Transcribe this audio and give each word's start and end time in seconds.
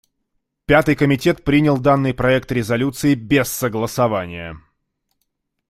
Пятый 0.65 0.95
комитет 0.95 1.43
принял 1.43 1.77
данный 1.77 2.15
проект 2.15 2.51
резолюции 2.51 3.13
без 3.13 3.61
голосования. 3.61 4.57